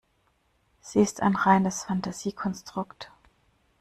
[0.79, 3.11] Sie ist ein reines Fantasiekonstrukt.